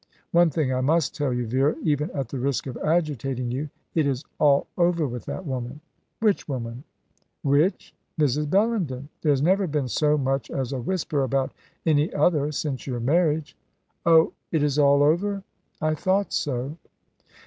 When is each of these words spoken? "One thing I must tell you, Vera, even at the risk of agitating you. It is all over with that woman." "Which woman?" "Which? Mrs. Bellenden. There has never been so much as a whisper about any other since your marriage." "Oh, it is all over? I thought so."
"One 0.31 0.49
thing 0.49 0.73
I 0.73 0.81
must 0.81 1.15
tell 1.15 1.31
you, 1.31 1.45
Vera, 1.45 1.75
even 1.83 2.09
at 2.15 2.29
the 2.29 2.39
risk 2.39 2.65
of 2.65 2.75
agitating 2.77 3.51
you. 3.51 3.69
It 3.93 4.07
is 4.07 4.23
all 4.39 4.65
over 4.75 5.05
with 5.07 5.25
that 5.25 5.45
woman." 5.45 5.79
"Which 6.21 6.47
woman?" 6.47 6.83
"Which? 7.43 7.93
Mrs. 8.19 8.49
Bellenden. 8.49 9.09
There 9.21 9.31
has 9.31 9.43
never 9.43 9.67
been 9.67 9.87
so 9.87 10.17
much 10.17 10.49
as 10.49 10.73
a 10.73 10.81
whisper 10.81 11.21
about 11.21 11.53
any 11.85 12.11
other 12.15 12.51
since 12.51 12.87
your 12.87 12.99
marriage." 12.99 13.55
"Oh, 14.03 14.33
it 14.51 14.63
is 14.63 14.79
all 14.79 15.03
over? 15.03 15.43
I 15.79 15.93
thought 15.93 16.33
so." 16.33 16.77